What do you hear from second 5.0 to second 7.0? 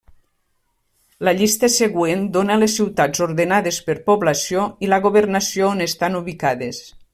governació on estan ubicades.